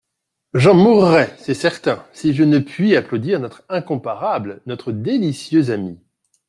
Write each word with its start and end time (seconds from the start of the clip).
J'en 0.55 0.73
mourrai, 0.73 1.29
c'est 1.37 1.53
certain, 1.53 2.03
si 2.11 2.33
je 2.33 2.43
ne 2.43 2.57
puis 2.57 2.95
applaudir 2.95 3.39
notre 3.39 3.61
incomparable, 3.69 4.63
notre 4.65 4.91
délicieuse 4.91 5.69
amie. 5.69 5.99